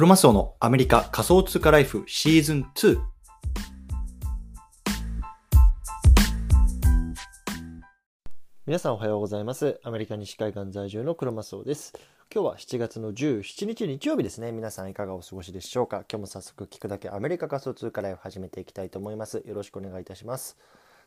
[0.00, 2.98] クロマスオのアメリカ仮想通貨ライフシーズン2。
[8.64, 9.78] 皆さんおはようございます。
[9.84, 11.92] アメリカ西海岸在住のクロマスオです。
[12.34, 14.52] 今日は7月の17日日曜日ですね。
[14.52, 15.98] 皆さんいかがお過ごしでしょうか？
[16.10, 19.42] 今日も早速聞くだけアメリカ仮想通貨ライフ始めていきたいと思います。
[19.44, 20.56] よろしくお願いいたします。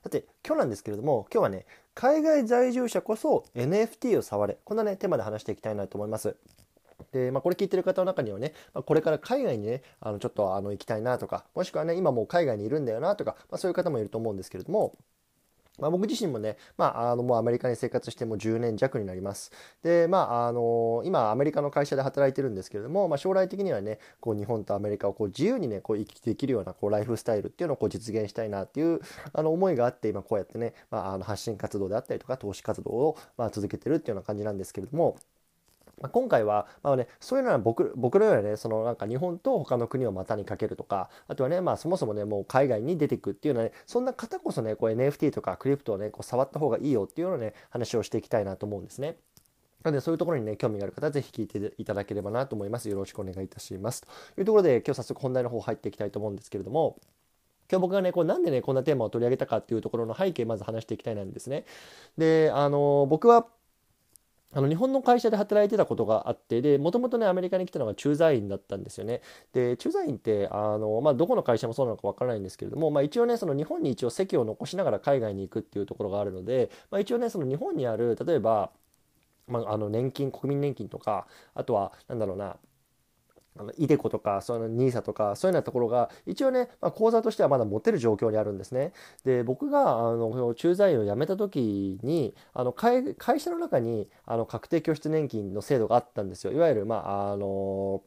[0.04, 1.66] さて、今日なんですけれども、今日はね、
[1.96, 4.60] 海外在住者こそ NFT を触れ。
[4.64, 6.36] こんなね、テーマで話していきたいなと思います。
[7.12, 14.96] で、まあ、これ聞いてる方の中にはね、まあ、これから海外にね、あの、ちょっとあの、行きたいなとか、もしくはね、今もう海外にいるんだよなとか、まあ、そういう方もいると思うんですけれども、
[15.80, 19.52] まあ、僕自身もね、まあ、あのもうアメリカに生活しても10年弱になります。
[19.82, 29.02] で、まあ、あの今アメリカの会社で働いてるんですけれども、まあ、将来的にはね、こう日本とアメリカをこう自由にね、こう生きていけるようなこうライフスタイルっていうのをこう実現したいなっていう
[29.34, 35.18] あの思いがあって、今こうやってね、まあ、あの発信活動であったりとか投資活動をまあ続けてるっていうような感じなんですけれども、
[36.02, 49.18] ま、今回は、まあね、そういうのは僕僕のようなねそのなんか日本と他の国を股にかけるとかあとはね、まあ、そもそもねもう海外に出ていくっていうのはねそんな方こそねこう NFT とかクリプトをねこう触った方がいいよっていうようなね話をしていきたいなと思うんですね。
[49.84, 52.90] なので、そういうところにね、興味がある方はぜひ聞いていただければなと思います。
[52.90, 54.02] よろしくお願いいたします。
[54.02, 54.08] と
[54.40, 56.98] いうところで、今日早速本題の方入っていきたいと思うんですけれども、
[57.70, 61.66] 今日僕がね、こうなんでね、こんなテーマを取り上げたかっていうところの背景、まず話していきたいなんですね。
[62.18, 63.46] で、あの、僕は、
[64.54, 69.22] あの日本の会社で働いてたことがあってでもともとねアメリカに来たのが駐在員だったんですよね。
[69.52, 78.72] で駐在員ってあの、まあ、どこの会社もそうなのかわからないんですけれども、まあ、一応ねその日本に一応席を残しながら海外に行くっていうところがあるので、まあ、一応ねその日本にある例えば、
[79.48, 82.58] まあ、あの年金国民年金とかあとは何だろうな
[83.58, 88.94] あのイデコとかその NISA とかそういうようなところが一応ね、まあ、口座としてはまだ持てる状況にあるんですね。
[89.24, 96.54] で僕があの駐在員を辞めた時にあの会会社の中にあの確定拠出年金の制度があったんですよ。
[96.54, 98.04] いわゆる、まああの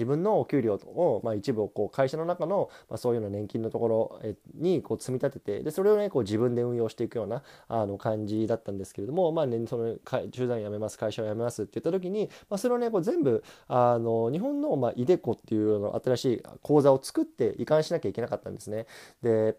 [0.00, 4.20] 自分のお給料を、まあ、一部をこう会社の中の、まあ、そういうような年金のところ
[4.54, 9.96] にこう積み立ててでそれをねこう自分で運用していくようなあの感じだったんですけれども、まあね、その
[10.30, 18.86] 駐在員辞めます会社を辞めますって言った時に、まあ、それをねこう全部あの日本の、まあ、イデコっていうの新しい口座を作って移管しなきゃいけなかったんですね。
[19.22, 19.56] で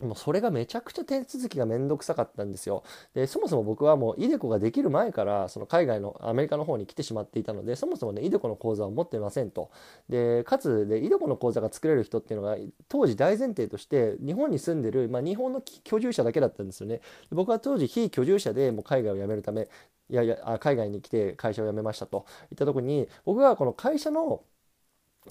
[0.00, 2.84] もうそれがめちゃくちゃ手続きがめんどくさかったんですよ。
[3.14, 9.70] で、そもそも僕はもうイデコができる前から、その海外のアメリカの方に来てしまっていたので、そもそもね、イデコの口座を持ってませんと。
[10.10, 12.56] で、かつ、で、イデコの口座が作れる人っていうのが、
[12.88, 17.00] 当時大前提として、日本に住んでる、まあ、日本の居住者だけだったんですよね。
[17.30, 19.68] 僕は当時非居住者でもう海外を辞めるため、
[20.10, 24.42] いやいや、海外に来て会社を辞めましたといったとこに、僕はこの会社の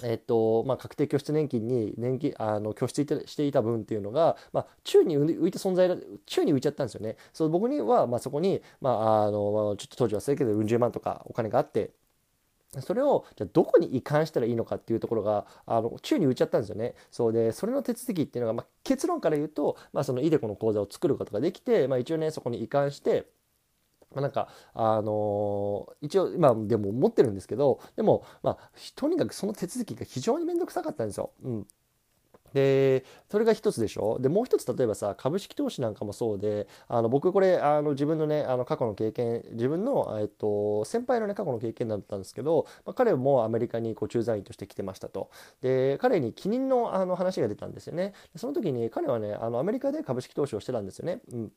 [0.03, 5.89] えっとまあ、確定拠出年金に年金あの拠出していた分っていうのが、まあ、宙に浮いた存在
[6.25, 7.17] 宙に浮いちゃったんですよね。
[7.33, 11.91] そう僕には、まあ、そこに、まあ、あのちょっと当時忘れけどうん十万とかお金があって
[12.81, 16.95] それをじゃどこに移管したらいいのかっていうところがあの宙に浮いちゃったんですよね。
[17.11, 23.25] そうでそれの手続きっていうのが、まあ、結論から言うと、まあ、そのイデコの口座を作ることができて、まあ、一応ねそこに移管して
[24.15, 31.31] まあ、なんか、あのー、一応、今でも持ってるんですけど、でも、まあ、とにかくその手続きが非常にめんどくさかったんですよ。
[31.43, 31.67] うん。
[32.53, 34.17] でそれが一つでしょ？
[34.17, 51.19] でもう一つ例えばさ株式投資なんかもそうであの僕これあの自分のねあの過去の経験自分の、えっと、先輩のね過去の経験だったんですけど、まあ、彼もアメリカにこう駐在員として来てましたとで彼に帰任のあの話が出たんですよねその時に彼はねあのアメリカで株式投資をしてたんですよね。
[51.33, 51.51] うん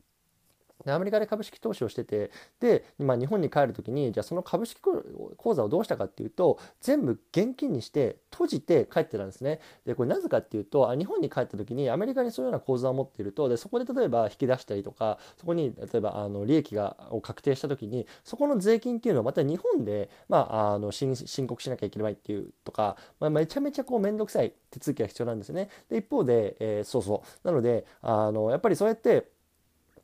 [0.85, 2.31] でアメリカで株式投資をしてて
[2.61, 9.61] で今日本に帰る時にじゃあその株式口座をどうしたかっていうと全部現金にして閉じて帰ってたんですね。
[9.87, 21.15] でこれなぜかっていうと日本に帰った時にアメリカにそういうような口座を持っているとでそこで例えば引き出したりとかそこに例えばあの利益がを確定した時にそこの税金っていうのをまた日本で、まあ、あの申
[21.47, 25.69] 告しなきゃいけないっていうとか、まあ、めちゃめちゃこう面倒くさい手続きが必要なんですね。
[25.89, 27.47] で一方で、えー、そうそう。
[27.47, 29.31] なのであのやっぱりそうやって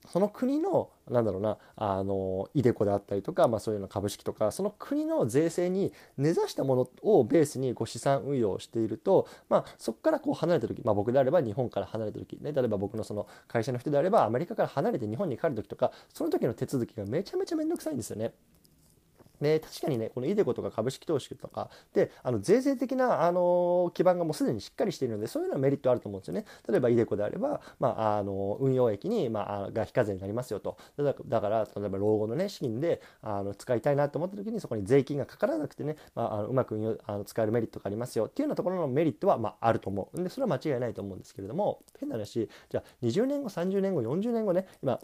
[0.07, 18.33] その国のなんだろうなあの ideco であったりとか、まあ、そういうような株式とかその国の税制に根ざしたものをベースにこう資産運用をしていると、まあ、そこからこう離れた時、まあ、僕であれば日本から離れた時、ね、例えば僕のその会社の人であればアメリカから離れて日本に帰る時とかその時の手続きがめちゃめちゃ面倒くさいんですよね。
[19.41, 26.45] で確かにねこのイデコとか株式投資とかであの税制的なあの基盤がもうすでにしっかりしているのでそういうのはメリットあると思うんですよね。
[26.69, 30.77] 例えばイデコであれば、まあ、あの運用益に、まあ、が非課税になりますよと。
[30.97, 38.27] だから例えば老後のね資金であの使いたいなと思った時にそこに税金がかからなくてね、まあ、あのうまく運用あの使えるメリットがありますよ。
[38.27, 40.21] っていうようなところのメリットは、まあ、あると思う。
[40.21, 45.01] んでそれは間違いないと思うんですけれども変な話じゃあ20年後30年後40年後ね今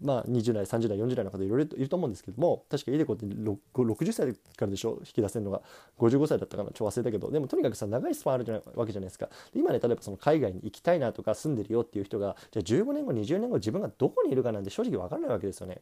[0.00, 5.60] まあ、20代30代40代の方いろいろいると思うんですけども確かイデコって60歳からでしょ引き出せるのが。
[5.98, 6.70] 55歳だったかな？
[6.70, 7.30] ちょ忘れたけど。
[7.30, 9.28] でもとにかくさ長いスパンあるじゃないわけじゃないですか。
[9.54, 15.80] 今ね例えばその海外に行きたいなとか住んでるよっていう人がじゃあ15年後20年後自分がどこにいるかなんて正直分からないわけですよね。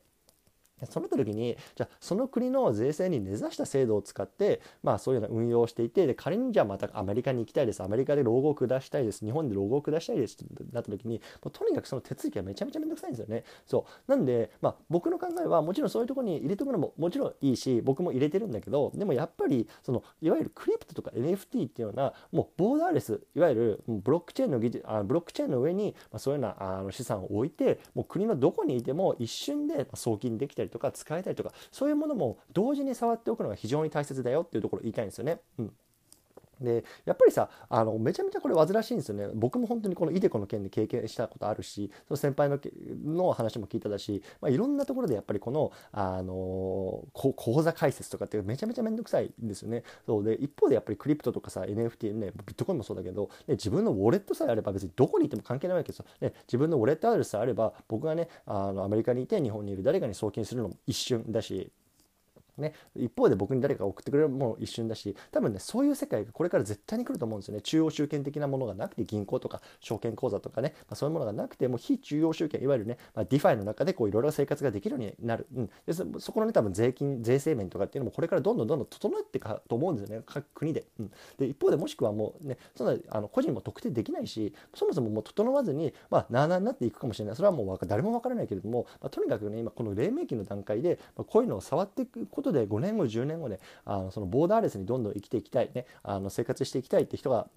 [0.89, 7.83] そうなった時にじゃあその国の税制に根ざした制度を使って、まあ、そういうの運用をしていてで仮にじゃあまたアメリカに行きたいです。
[7.83, 9.25] アメリカで老後を下したいです。
[9.25, 10.37] 日本で老後を下したいです。
[10.43, 13.45] ってなった時にもうとにかくその手続きがめちゃめちゃめんどくさいんですよね。
[13.67, 14.11] そう。
[14.11, 35.41] なんで、まあ、僕の考えはもちろんそういうところに入れておくのももちろんいいし僕も入れてるんだけどでもやっぱりそのいわゆるクリプトとか NFT っていうようなもうボーダーレスいわゆるブロックチェーンの技術あブロックチェーンの上に、まあ、そういうようなあの資産を置いてもう国のどこにいても一瞬で送金できたりとか使えたりとかそういうものも同時に触っておくのが非常に大切だよっていうところを言いたいんですよね。
[35.59, 35.73] うん
[36.61, 39.29] でやっぱりさあのめちゃめちゃこれ煩わしいんですよね。
[39.35, 42.59] 僕も本当にこのイデコの件で経験したことあるしその先輩の
[43.05, 49.83] の話も聞いただし、まあ、いろんなところでやっぱりこのあの口座開設とかってめちゃめちゃ面倒くさいんですよね。
[50.07, 50.25] そう。
[50.25, 61.71] で一方でやっぱりクリプトとかさ NFT ねビットコインもそうだけど、ね、自分のウォレットさえあれば別にどこにいても関係ないわけですよ、ね、自分のウォレットアドレスさえあれば僕がねあのアメリカにいて日本にいる誰かに送金するのも一瞬だし
[62.61, 67.61] ね、一方で僕に誰か送ってくれるも一瞬だし多分ねそういう世界がこれから絶対に来ると思うんですよね。
[67.63, 80.25] 中央集権的なものがなくて銀行とか証券口座とかね、まあ、そういうものがなくてもう非中央集権いわゆるね、まあ、 DeFi の中でこういろいろ生活ができるようになる、うん、でそこのね多分税金税制面とかっていうのもこれからどんどんどんどん整っていくと思うんですよね。
[80.27, 87.37] 各国で,、うん、で一方でもしくはもうねそんなあの個人も特定できないしそもそももう整わずにまあなあなあになっていくかもしれない。
[87.37, 97.49] それはもう誰もわからないけれども、まあ、とにかくね今この黎明期の段階で、まあ、こういうのを触っていくことで5年後10年後ねあのそのボーダーレスにどんどん生きていきたいねあの生活していきたいって人が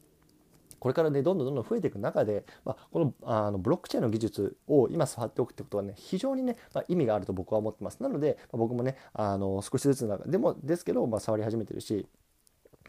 [0.84, 8.01] これからねどんどんどんどん増えていく中で、まあ、このあのブロックチェーンの技術を今触っておくってことはね非常にね、まあ、意味があると僕は思ってます。
[8.01, 12.06] なので、まあ、僕もねあの少しずつでもですけど、まあ、触り始めてるし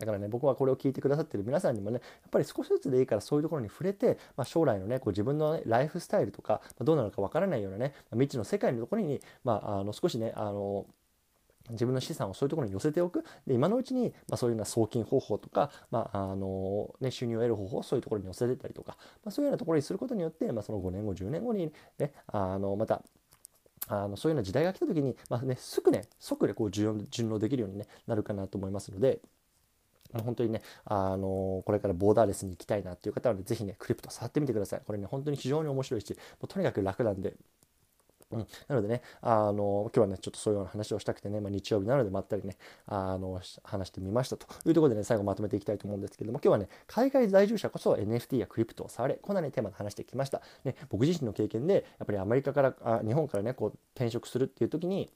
[0.00, 10.86] だからね僕はこれを聞いてくださってる皆さんにもねやっぱり少しずつでいいからそういうところに触れて、まあ、将来のねこう自分の、ね、ライフスタイルとか、まあ、どうなのかわからないようなね未知の世界のところに、まあ、あの少しねあの
[11.70, 23.02] 自分の資産をそういうところに寄せておくで今のうちに、まあ、そういうような送金方法とか、まああのね、収入を得る方法をそういうところに寄せてたりとか、まあ、そういうようなところにすることによって、まあ、その5年後10年後に、ね、あのまた
[23.88, 29.20] あのそういうような時代が来た時に、まあね、すぐね即でこう順応できるように、ね、なるかなと思いますので。
[30.22, 34.82] 本当にね、あのこれからボーダーレスに行きたいなっていう方は、ね、ぜひね、クリプト触ってみてください。
[34.86, 37.34] これね、本当に非常に面白いし、もうとにかく楽なんで、
[38.34, 50.42] うん、なのでね、あの、今日はね、ちょっとそういうような話をしたくてね、まあ、日曜日なのでまったりね、あの、話してみましたというところでね、最後まとめていきたいと思うんですけども、今日はね、海外在住者こそ NFT やクリプトを触れ、こんなね、テーマで話してきました。
[50.64, 55.10] ね、僕自身の経験で、やっぱりアメリカから、あ日本からね、こう、転職するっていう時に、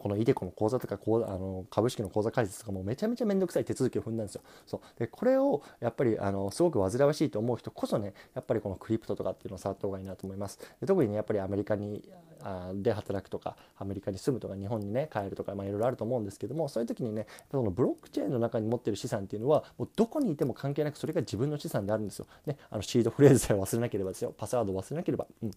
[0.00, 4.42] このイデコの口座とかこうあの株式の口座開設とかもめちゃめちゃめんどくさい手続きを踏んだんですよ。
[4.66, 10.58] そうでこれをやっぱりあのすごく煩わしいと思う人こそねやっぱりこのクリプトとかっていうのを触った方がいいなと思います。
[10.80, 12.02] で特にねやっぱりアメリカに
[12.42, 22.26] あで働くとかアメリカに住むとか日本にね帰るとか、いろいろあると思うんですけどもそういう時にねそのブロックチェーンの中に持ってる資産っていうのはもうどこにいても関係なくそれが自分の資産であるんですよ。
[22.46, 25.26] ね、あのシードフレーズさえ忘れなければですよパスワード忘れなければ。
[25.42, 25.50] うん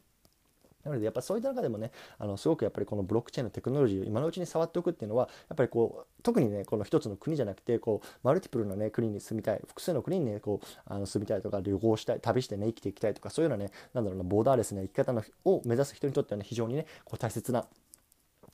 [0.83, 17.65] なのでやっぱそういった中でもねあのすごくやっぱりこのブロックチェーンのテクノロジーを今のうちに触っておくっていうのはやっぱりこう特にねこの一つの国じゃなくてこうマルティプルなね国に住みたい複数の国にねこうあの住みたいとか旅行したい旅してね生きていきたいとかそういうようなねなんだろうなボーダーレスな生き方のを目指す人にとってはね非常にねこう大切な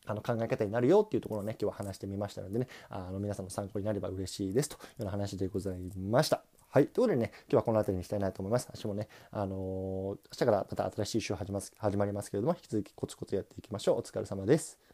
[0.05, 6.48] あの考え方になるよっていうところをね今日は話してみましたのでねあの皆さんの参考になれば嬉しいですというような話でございました。
[6.71, 6.87] はい。
[6.87, 8.69] ということでね、今日はこの辺りにしたいなと思います。
[8.75, 13.97] 明日もね、あのー、明日からまた新しい週始ま始まりますけれども、引き続きコツコツやっていきましょう。
[13.97, 14.88] お疲れ様です。